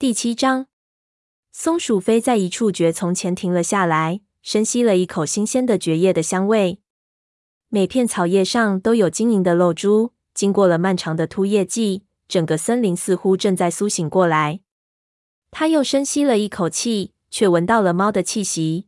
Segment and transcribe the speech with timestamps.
[0.00, 0.68] 第七章，
[1.50, 6.80] 松鼠飞在一处蕨丛前停了下来，深吸了一口新鲜的蕨叶的香味。
[7.68, 10.12] 每片草叶上都有晶莹的露珠。
[10.32, 14.60] 经过了漫长的秃叶季，整个森林似乎正在苏醒过来。
[15.50, 18.86] 他又深吸了一口气，却闻到了猫的气息。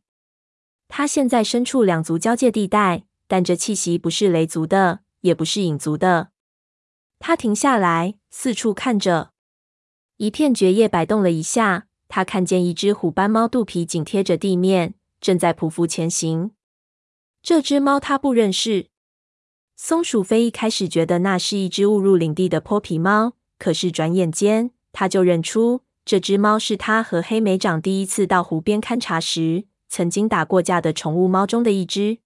[0.86, 6.30] 他现在身处两族交界地带，但这气息不是雷族的，也不是影族的。
[7.18, 9.32] 他停下来，四处看着。
[10.20, 16.50] 一片蕨叶摆动了一下，他看见一只虎斑猫，肚皮紧贴着地面，正在匍匐前行。
[17.42, 18.88] 这只猫他不认识。
[19.76, 32.18] 松鼠飞一开始觉得那是一只误入领地的泼皮猫，可是转眼间他就认出这只猫是他和黑莓长第一次到湖边勘察时曾经打过架的宠物猫中的一只。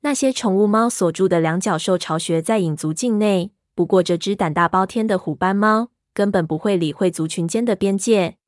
[0.00, 8.38] 那些宠物猫所住的两角兽巢穴在影族境内，不过这只胆大包天的虎斑猫根本不会理会族群间的边界。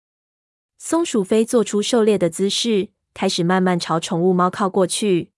[0.78, 5.32] 松鼠飞做出狩猎的姿势，开始慢慢朝宠物猫靠过去，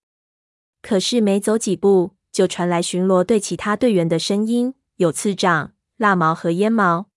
[0.81, 2.17] 可是没走几步。
[2.29, 7.09] 就传来巡逻队其他队员的声音，有次长、蜡毛和烟毛，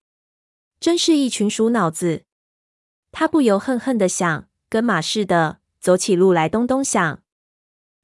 [0.78, 2.24] 真是一群鼠脑子。
[3.12, 7.22] 他不由恨恨的想，跟马似的，走起路来咚咚响。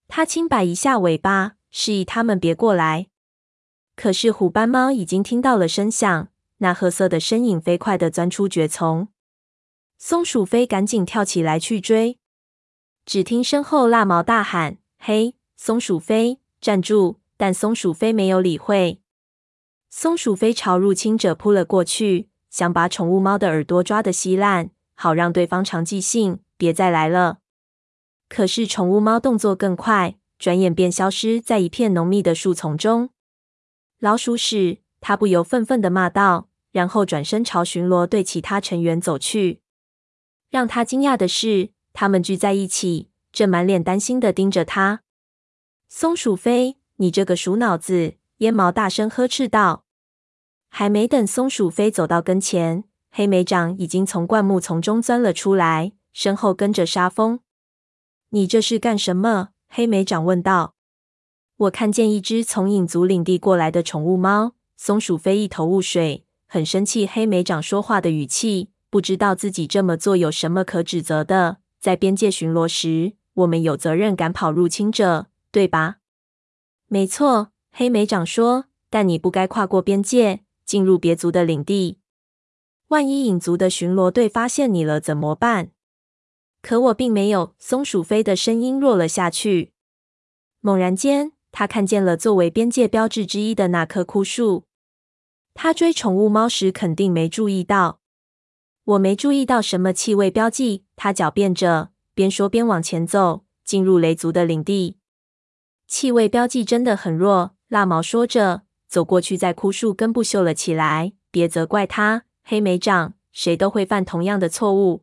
[0.09, 3.07] 他轻摆一下尾巴，示意他们别过来。
[3.95, 9.09] 可是虎斑猫已经听到了声响，那褐色的身影飞快地钻出蕨丛。
[9.99, 12.19] 松鼠飞赶紧跳起来去追，
[13.05, 17.17] 只听身后蜡毛大喊：“嘿，松鼠飞！”站住！
[17.37, 19.01] 但松鼠飞没有理会。
[19.91, 27.39] 松鼠飞朝入侵者扑了过去，想把宠物猫的耳朵抓得稀烂，好让对方长记性，别再来了。
[28.29, 33.11] 可是宠物猫动作更快，转眼便消失在一片浓密的树丛中。
[33.99, 34.79] 老鼠屎！
[35.07, 39.61] 他不由愤愤地骂道，然后转身朝巡逻队其他成员走去。
[40.51, 45.03] 让他惊讶的是，他们聚在一起，正满脸担心地盯着他。
[45.89, 48.15] 松鼠飞，你这个鼠脑子！
[48.39, 49.85] 烟毛大声呵斥道。
[50.71, 52.83] 还没等松鼠飞走到跟前，
[53.13, 57.39] 黑莓长已经从灌木丛中钻了出来，身后跟着沙风。
[58.31, 59.51] 你这是干什么？
[59.69, 60.75] 黑莓长问道。
[61.59, 64.55] 我看见一只从影族领地过来的宠物猫。
[64.77, 71.59] 松鼠飞一头雾水，很生气黑莓长说话的语气，不知道自己这么做有什么可指责的。
[71.81, 75.27] 在边界巡逻时，我们有责任赶跑入侵者。
[75.53, 76.01] 对吧？
[76.87, 78.67] 没错，黑莓长说。
[78.91, 81.99] 但你不该跨过边界，进入别族的领地。
[82.89, 85.71] 万一影族的巡逻队发现你了，怎么办？
[86.61, 87.55] 可我并没有。
[87.59, 89.73] 松鼠飞的声音弱了下去。
[90.61, 94.66] 猛然间，他看见了作为边界标志之一的那棵枯树。
[95.57, 98.01] 他追宠物猫时肯定没注意到。
[98.85, 100.85] 我没注意到什么气味标记。
[100.95, 104.99] 他狡辩着，边说边往前走，进入雷族的领地。
[105.89, 111.15] 气味标记真的很弱，蜡毛说着，走过去，在枯树根部嗅了起来。
[111.31, 115.03] 别责怪他，黑莓长，谁都会犯同样的错误。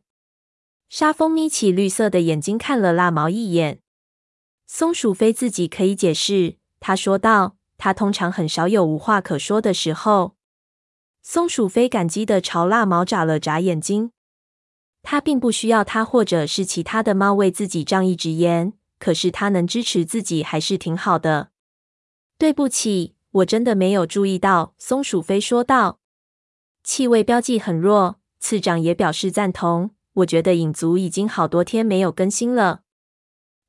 [0.88, 3.80] 沙风眯起绿色的眼睛看了蜡毛一眼。
[4.66, 7.56] 松鼠飞自己可以解释，他说道。
[7.76, 10.36] 他通常很少有无话可说的时候。
[11.26, 14.12] 松鼠飞感激的朝蜡毛眨了眨眼睛。
[15.02, 18.74] 他并不需要他或者是其他的猫为自己仗义直言。
[18.98, 21.48] 可是他能支持自己还是挺好的。
[22.36, 25.98] 对不起，我真的没有注意到。”松鼠飞说道。
[26.84, 29.92] “气味标记很弱。”次长也表示赞同。
[30.20, 32.82] “我觉得影族已经好多天没有更新了。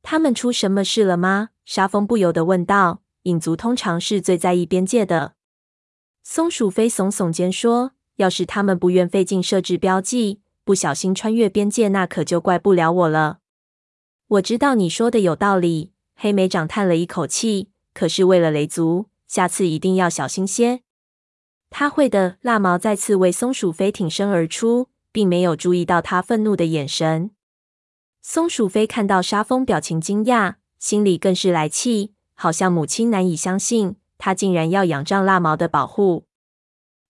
[0.04, 3.02] 他们出什么事了吗？”沙风不由得问道。
[3.24, 5.36] “影族通常是最在意边界的。”
[6.28, 13.38] 松鼠飞耸耸肩说：“要是他们不愿费劲设置标记，不小心穿越边界，那可就怪不了我了。”
[14.28, 17.70] 我知道你说的有道理，黑莓长叹了一口气。
[17.94, 20.82] 可是为了雷族，下次一定要小心些。
[21.70, 22.38] 他会的。
[22.42, 27.30] 蜡毛再次为松鼠飞挺身而出，并没有注意到他愤怒的眼神。
[28.24, 36.26] 松鼠飞看到沙风表情惊讶，心里更是来气，好像母亲难以相信他竟然要仰仗蜡毛的保护。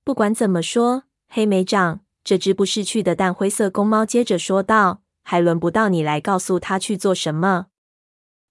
[0.03, 5.01] 不管怎么说，黑莓长，这只不识趣的淡灰色公猫接着说道。
[5.27, 7.65] 还轮不到你来告诉他去做什么。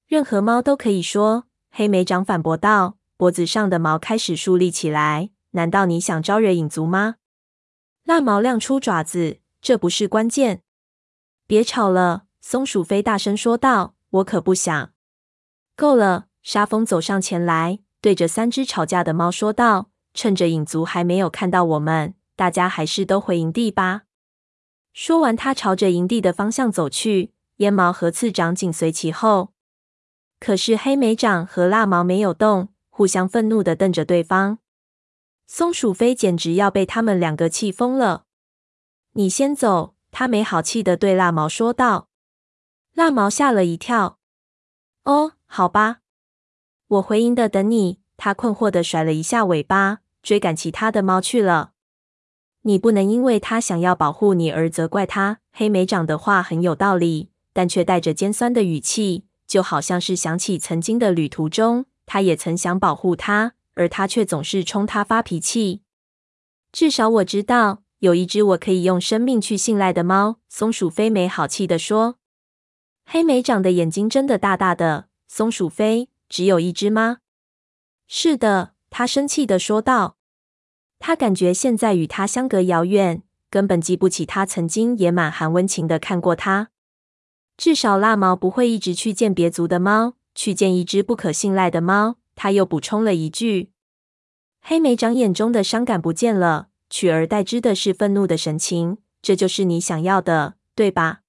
[0.09, 1.45] 任何猫都可以说。
[1.71, 5.31] 黑莓长反驳道，脖子上的毛开始竖立起来。
[5.53, 7.17] 难道你想招惹影族吗？
[8.03, 10.63] 蜡毛亮出爪子，这不是关键。
[11.47, 13.95] 别吵了，松鼠飞大声说道。
[14.11, 14.91] 我可不想。
[15.77, 16.27] 够了。
[16.43, 24.03] 沙风走上前来，对着三只吵架的猫说道：“趁着影族还没有看到我们，大家还是都回营地吧。”
[24.93, 29.55] 说完，他朝着营地的方向走去，烟毛和次长紧随其后。
[30.39, 34.59] 可是黑莓长和蜡毛没有动，互相愤怒的瞪着对方。
[35.47, 38.25] 松鼠飞简直要被他们两个气疯了。
[39.13, 42.11] 你先走，他没好气的对蜡毛说道。
[42.93, 44.19] 蜡毛吓了一跳。
[45.05, 46.01] 哦，好吧，
[46.89, 47.99] 我回营的等你。
[48.17, 51.73] 他困惑地甩了一下尾巴，追赶其他的猫去了。
[52.63, 55.41] 你不能因为他想要保护你而责怪他。
[55.53, 65.83] 黑莓长的话很有道理，但却带着尖酸的语气，就好像是想起曾经的旅途中，他也曾想保护他，而他却总是冲他发脾气。
[66.71, 70.37] 至少我知道有一只我可以用生命去信赖的猫。
[70.49, 72.17] 松鼠飞没好气地说。
[73.05, 75.09] 黑莓长的眼睛睁得大大的。
[75.29, 77.19] 松鼠飞，只有一只吗？
[78.07, 80.17] 是的，他生气的说道。
[80.99, 86.71] 他感觉现在与他相隔遥远，根本记不起他曾经也满含温情的看过他。
[87.57, 92.17] 至少蜡毛不会一直去见别族的猫，去见一只不可信赖的猫。
[92.35, 93.71] 他又补充了一句。
[94.61, 98.99] 黑莓长眼中的伤感不见了，取而代之的是愤怒的神情。
[99.23, 101.21] 这就是你想要的，对吧？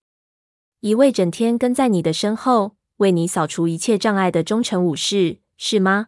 [0.80, 6.08] 一位整天跟在你的身后，为你扫除一切障碍的忠诚武士，是吗？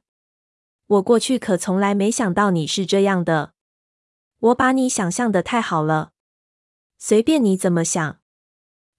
[0.88, 3.54] 我过去可从来没想到你是这样的。
[4.40, 6.12] 我把你想象的太好了。
[6.98, 8.20] 随便你怎么想。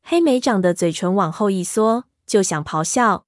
[0.02, 3.26] 黑莓长的嘴唇往后一缩，就想咆哮，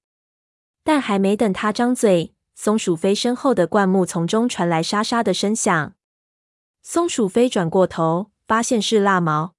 [0.83, 5.93] 但还没等他张嘴，松鼠飞身后的灌木丛中传来沙沙的声响。
[6.83, 9.55] 松鼠飞转过头，发现是蜡毛。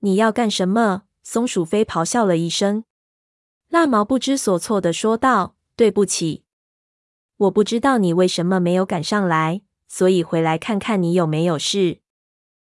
[0.00, 1.02] 你要干什么？
[1.22, 2.84] 松鼠飞咆哮了一声。
[3.70, 6.42] 蜡毛不知所措地说道：“对不起。”
[7.38, 12.00] 我不知道你为什么没有赶上来，所以回来看看你有没有事。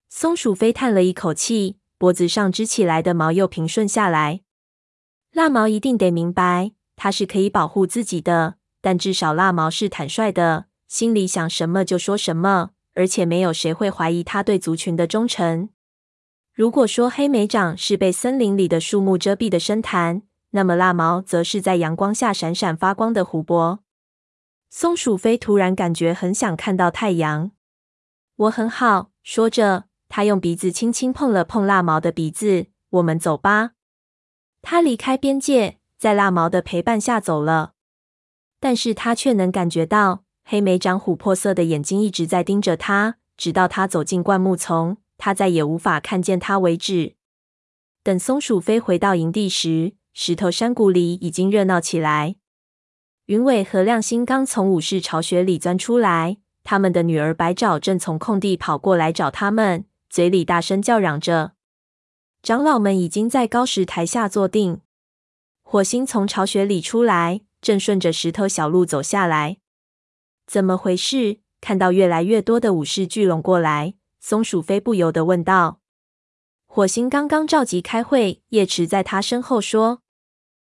[0.09, 4.41] 松鼠飞叹了一口气，脖子上支起来的毛又平顺下来。
[5.33, 15.69] 蜡毛一定得明白，它是可以保护自己的，但至少蜡毛是坦率的，心里想什么就说什么，而且没有谁会怀疑他对族群的忠诚。
[16.53, 23.81] 如果说黑莓长是被森林里的树木遮蔽的深潭，那么蜡毛则是在阳光下闪闪发光的湖泊。
[24.69, 27.51] 松鼠飞突然感觉很想看到太阳。
[28.37, 32.67] 我很好，说着，他用鼻子轻轻碰了碰蜡毛的鼻子。
[32.91, 33.73] 我们走吧。
[34.63, 37.75] 他离开边界，在蜡毛的陪伴下走了。
[38.59, 47.15] 但是他却能感觉到黑莓长琥珀色的眼睛一直在盯着他，直到他走进灌木丛，他再也无法看见他为止。
[48.03, 52.37] 等松鼠飞回到营地时，石头山谷里已经热闹起来。
[53.27, 61.53] 云尾和亮星刚从武士巢穴里钻出来，他们的女儿白爪正从空地跑过来找他们，嘴里大声叫嚷着。
[62.43, 64.81] 长老们已经在高石台下坐定。
[65.63, 69.59] 火星从巢穴里出来，正顺着石头小路走下来。
[70.47, 71.41] 怎么回事？
[71.61, 75.80] 看到越来越多的武士聚拢过来，松鼠飞不由得问道。
[76.73, 80.03] 火星刚刚召集开会，叶池在他身后说。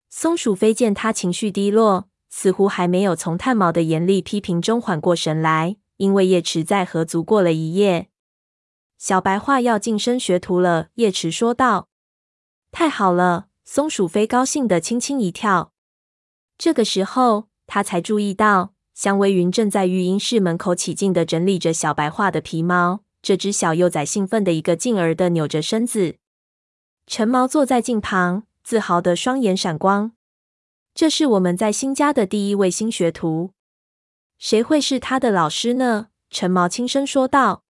[0.09, 2.09] 松鼠飞见他情绪低落。
[2.31, 8.09] 似乎还没有从炭毛的严厉批评中缓过神来，因为叶池在河族过了一夜。
[8.97, 11.91] 小白樺要晋升学徒了，叶池说道。
[12.71, 15.75] 太好了，松鼠飞高兴的轻轻一跳。
[16.57, 23.01] 这个时候，他才注意到香微云正在育婴室门口起劲地整理着小白樺的皮毛。
[23.23, 26.17] 这只小幼崽兴奋的一个劲儿地扭着身子。
[27.07, 30.13] 陈毛坐在近旁，自豪的双眼闪光。
[30.93, 33.53] 这是我们在新家的第一位新学徒，
[34.39, 36.09] 谁会是他的老师呢？
[36.31, 37.63] 陈毛轻声说道。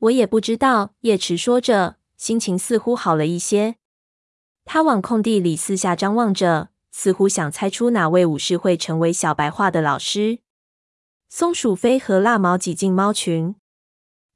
[0.00, 0.94] 我也不知道。
[1.00, 3.76] 叶池说着，心情似乎好了一些。
[4.64, 10.40] 他往空地里四下张望着，似乎想猜出哪位武士会成为小白樺的老师。
[11.28, 13.54] 松鼠飞和辣毛挤进猫群，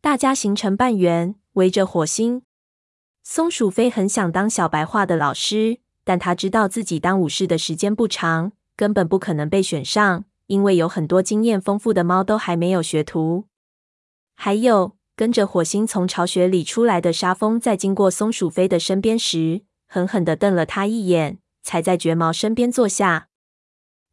[0.01, 2.43] 大家形成半圆，围着火星。
[3.23, 5.81] 松鼠飞很想当小白樺的老师。
[6.05, 13.45] 但他知道自己当武士的时间不长，根本不可能被选上，因为有很多经验丰富的猫都还没有学徒。
[14.35, 23.29] 还有跟着火星从巢穴里出来的沙蜂，在经过松鼠飞的身边时，狠狠地瞪了他一眼，才在绝毛身边坐下。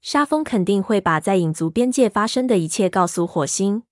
[0.01, 3.83] 沙蜂肯定会把在影族边界发生的一切告诉火星。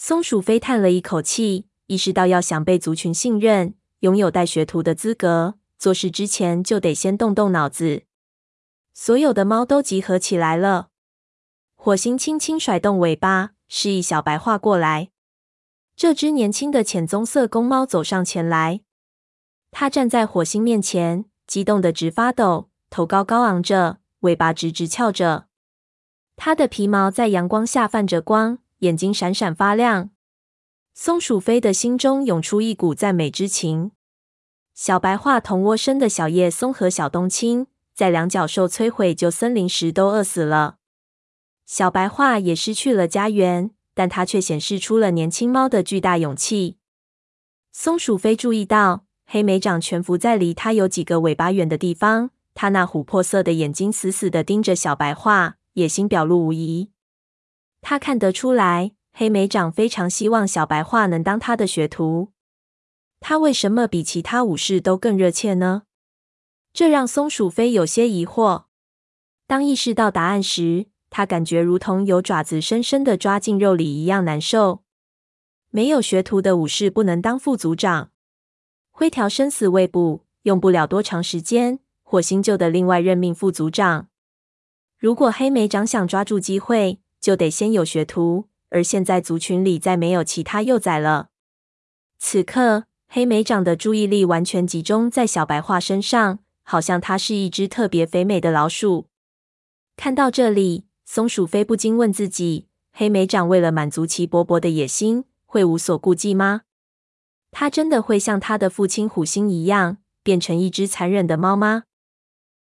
[0.00, 5.56] 松鼠飞叹了一口气，意识到要想被族群信任，拥有带学徒的资格。
[5.76, 8.04] 做事之前就得先动动脑子。
[8.94, 10.90] 所有的猫都集合起来了。
[11.74, 15.10] 火星轻轻甩动尾巴，示意小白樺过来。
[15.96, 18.82] 这只年轻的浅棕色公猫走上前来。
[19.72, 25.46] 它站在火星面前，激动的直发抖，头高高昂着，尾巴直直翘着。
[26.36, 30.10] 它的皮毛在阳光下泛着光，眼睛闪闪发亮。
[30.94, 33.92] 松鼠飞的心中涌出一股赞美之情。
[34.74, 40.76] 小白樺同窝生的小叶松和小冬青，在两脚兽摧毁旧森林时都饿死了。
[41.66, 46.76] 小白樺也失去了家园，但它却显示出了年轻猫的巨大勇气。
[47.72, 56.90] 松鼠飞注意到，黑莓长蜷伏在离它有几个尾巴远的地方，它那琥珀色的眼睛死死地盯着小白樺，野心表露无遗。
[57.80, 62.32] 他看得出来，黑莓长非常希望小白话能当他的学徒。
[63.20, 65.82] 他为什么比其他武士都更热切呢？
[66.72, 68.64] 这让松鼠飞有些疑惑。
[69.46, 74.84] 当意识到答案时，他感觉如同有爪子深深地抓进肉里一样难受。
[75.70, 78.10] 没有学徒的武士不能当副组长。
[78.90, 84.08] 灰条生死未卜，用不了多长时间，火星就得另外任命副组长。
[84.98, 91.28] 如果黑莓长想抓住机会，就得先有学徒，而现在族群里再没有其他幼崽了。
[92.18, 99.06] 此刻，黑莓长的注意力完全集中在小白樺身上，好像它是一只特别肥美的老鼠。
[99.96, 106.62] 看到这里，松鼠飞不禁问自己：黑莓长为了满足其勃勃的野心，会无所顾忌吗？
[107.50, 111.84] 他真的会像他的父亲虎星一样，变成一只残忍的猫吗？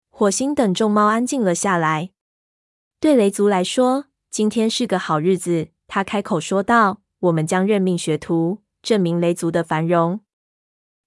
[0.09, 2.11] 火星等众猫安静了下来。
[2.99, 4.05] 对雷族来说，
[4.37, 5.69] 今天是个好日子。
[5.87, 10.19] 他开口说道：“我们将任命学徒，证明雷族的繁荣。”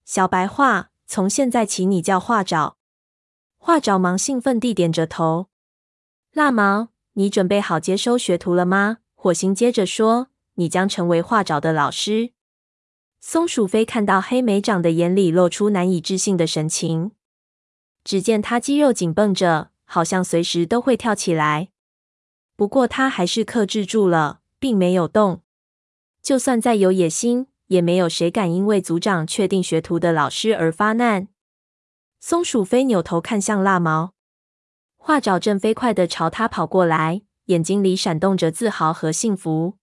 [0.04, 2.76] 小白话，从现在起你叫画爪。
[3.56, 5.46] 画爪忙兴奋地点着头。
[6.32, 8.96] 蜡毛，你准备好接收学徒了吗？
[9.14, 10.26] 火星接着说
[10.58, 12.32] ：“你将成为画爪的老师。”
[13.22, 17.12] 松鼠飞看到黑莓长的眼里露出难以置信的神情，
[18.02, 21.68] 只见他肌肉紧绷着，好像随时都会跳起来。
[22.61, 25.40] 不过他还是克制住了，并没有动。
[26.21, 31.29] 就算再有野心，也没有谁敢因为族长确定学徒的老师而发难。
[32.21, 34.12] 松鼠飞扭头看向蜡毛，
[34.99, 39.79] 画爪正飞快地朝他跑过来，眼睛里闪动着自豪和幸福。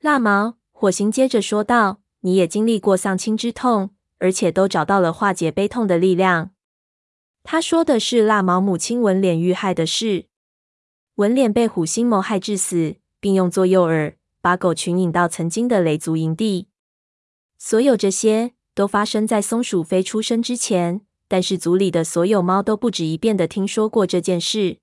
[0.00, 6.50] 蜡毛，火星接着说道：“你也经历过丧亲之痛，而且都找到了化解悲痛的力量。”
[7.44, 10.26] 他说的是蜡毛母亲纹脸遇害的事。
[11.16, 16.66] 纹脸被虎星谋害致死，并用作诱饵，把狗群引到曾经的雷族营地。
[17.56, 24.78] 所有这些都发生在松鼠飞出生之前，但是族里的所有猫都不止一遍的听说过这件事。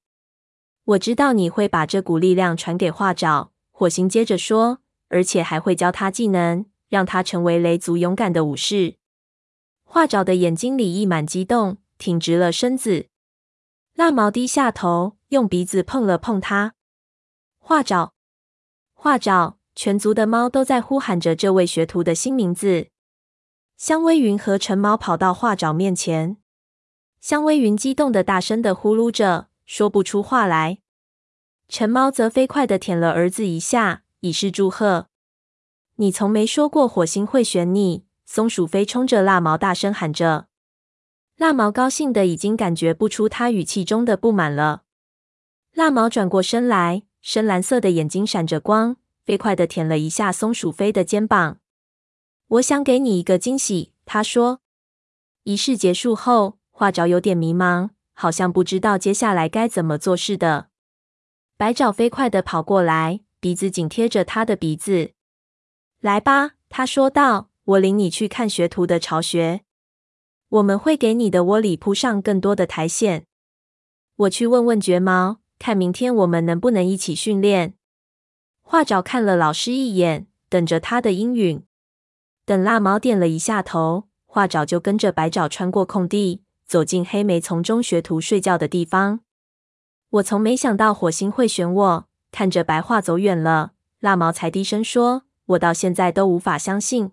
[0.85, 8.95] 我知道你会把这股力量传给画爪，火星接着说，而且还会教他技能，让他成为雷族勇敢的武士。
[9.83, 13.07] 画爪的眼睛里溢满激动，挺直了身子。
[13.95, 16.73] 蜡毛低下头，用鼻子碰了碰它。
[17.59, 18.13] 画爪，
[18.93, 19.57] 画爪。
[19.73, 22.89] 全族的猫都在呼喊着这位学徒的新名字。
[23.77, 26.35] 香微云和陈毛跑到画爪面前，
[27.21, 30.79] 香微云激动的大声的呼噜着，说不出话来。
[31.69, 35.07] 陈猫则飞快的舔了儿子一下，以示祝贺。
[35.95, 40.47] 你从没说过火星会选你，松鼠飞冲着蜡毛大声喊着。
[41.41, 44.83] 蜡毛高兴的已经感觉不出他语气中的不满了。
[45.73, 48.97] 蜡毛转过身来，深蓝色的眼睛闪着光。
[49.23, 51.57] 飞快的舔了一下松鼠飞的肩膀。
[52.47, 54.61] 我想给你一个惊喜，他说。
[55.41, 60.67] 仪式结束后，画爪有点迷茫，好像不知道接下来该怎么做似的。
[61.57, 65.13] 白爪飞快的跑过来，鼻子紧贴着他的鼻子。
[66.01, 69.61] 来吧，他说道，我领你去看学徒的巢穴。
[70.51, 73.23] 我们会给你的窝里铺上更多的苔藓。
[74.17, 77.75] 我去问问绝毛，看明天我们能不能一起训练。
[78.61, 81.63] 画爪看了老师一眼，等着他的应允。
[82.45, 89.21] 等蜡毛点了一下头，画爪就跟着白爪穿过空地，走进黑莓丛中学徒睡觉的地方。
[90.09, 92.07] 我从没想到火星会选我。
[92.29, 97.11] 看着白樺走远了，蜡毛才低声说：“我到现在都无法相信。”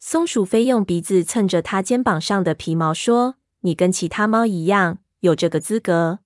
[0.00, 6.18] 松鼠飞用鼻子蹭着他肩膀上的皮毛说：“你跟其他猫一样，有这个资格。”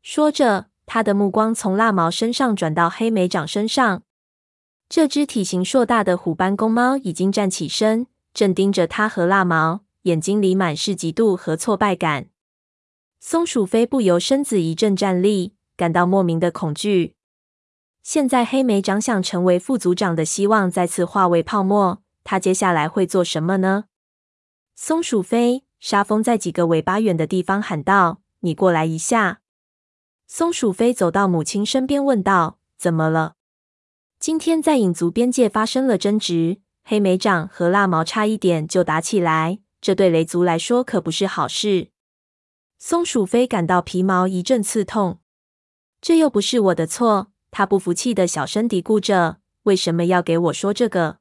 [0.00, 0.66] 说着。
[0.84, 4.02] 他的目光从蜡毛身上转到黑莓长身上。
[4.88, 12.26] 这只体型硕大的虎斑公猫已经站起身，正盯着他和蜡毛，眼睛里满是嫉妒和挫败感。
[13.20, 17.14] 松鼠飞不由身子一阵战栗，感到莫名的恐惧。
[18.02, 23.84] 现在黑莓长想成为副组长的希望再次化为泡沫，他接下来会做什么呢？
[24.74, 29.40] 松鼠飞，沙风在几个尾巴远的地方喊道：“你过来一下。”
[30.26, 33.34] 松鼠飞走到母亲身边，问道：“怎么了？”
[34.18, 41.90] 今天在影族边界发生了争执，黑莓掌和蜡毛差一点就打起来，这对雷族来说可不是好事。
[42.78, 45.20] 松鼠飞感到皮毛一阵刺痛。
[46.00, 51.18] 这又不是我的错，他不服气的小声嘀咕着：“为什么要给我说这个？”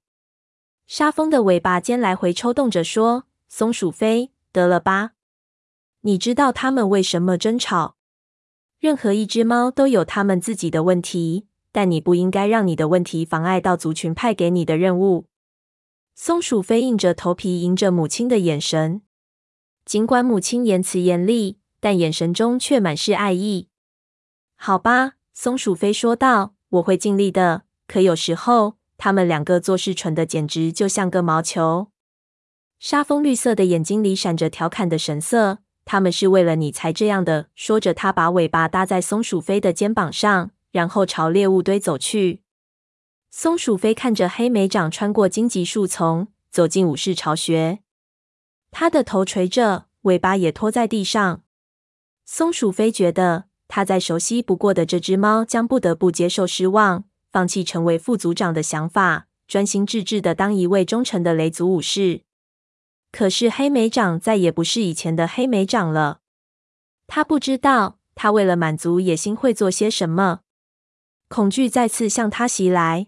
[0.94, 5.12] 沙风的尾巴尖来回抽动着说：“松鼠飞，得了吧？
[6.02, 7.96] 你知道他们为什么争吵？
[8.78, 15.28] 任何一只猫都有他们自己的问题。”但你不应该让你的问题妨碍到族群派给你的任务。
[16.14, 19.02] 松鼠飞硬着头皮迎着母亲的眼神，
[19.86, 23.70] 尽管母亲言辞严厉，但眼神中却满是爱意。
[24.58, 27.62] 好吧，松鼠飞说道：“我会尽力的。
[27.88, 31.88] 可有时候，他们两个做事蠢的简直就像个毛球。”
[32.78, 35.58] 沙风绿色的眼睛里闪着调侃的神色。
[35.84, 37.48] 他们是为了你才这样的。
[37.56, 40.52] 说着，他把尾巴搭在松鼠飞的肩膀上。
[40.72, 42.44] 然后朝猎物堆走去。
[43.30, 47.80] 松鼠飞看着黑莓长穿过荆棘树丛，走进武士巢穴。
[48.70, 51.44] 他的头垂着，尾巴也拖在地上。
[52.24, 62.22] 松鼠飞觉得，他再熟悉不过的这只猫将不得不接受失望，放弃成为副组长的想法，专心致志的当一位忠诚的雷族武士。
[63.12, 66.20] 可是黑莓长再也不是以前的黑莓长了。
[67.08, 70.42] 他不知道，他为了满足野心会做些什么。
[71.28, 73.08] 恐惧再次向他袭来。